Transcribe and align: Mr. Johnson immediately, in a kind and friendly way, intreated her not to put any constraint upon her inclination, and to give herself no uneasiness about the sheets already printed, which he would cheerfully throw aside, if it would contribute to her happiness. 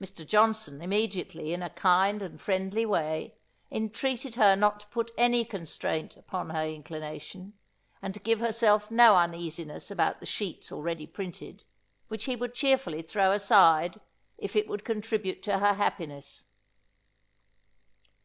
Mr. 0.00 0.26
Johnson 0.26 0.82
immediately, 0.82 1.52
in 1.54 1.62
a 1.62 1.70
kind 1.70 2.20
and 2.20 2.40
friendly 2.40 2.84
way, 2.84 3.36
intreated 3.70 4.34
her 4.34 4.56
not 4.56 4.80
to 4.80 4.86
put 4.88 5.12
any 5.16 5.44
constraint 5.44 6.16
upon 6.16 6.50
her 6.50 6.66
inclination, 6.66 7.52
and 8.02 8.12
to 8.12 8.18
give 8.18 8.40
herself 8.40 8.90
no 8.90 9.14
uneasiness 9.14 9.88
about 9.88 10.18
the 10.18 10.26
sheets 10.26 10.72
already 10.72 11.06
printed, 11.06 11.62
which 12.08 12.24
he 12.24 12.34
would 12.34 12.54
cheerfully 12.56 13.02
throw 13.02 13.30
aside, 13.30 14.00
if 14.36 14.56
it 14.56 14.66
would 14.66 14.84
contribute 14.84 15.44
to 15.44 15.60
her 15.60 15.74
happiness. 15.74 16.46